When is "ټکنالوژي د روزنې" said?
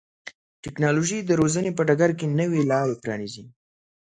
0.63-1.71